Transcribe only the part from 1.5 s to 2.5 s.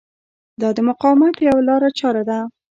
لارچاره ده.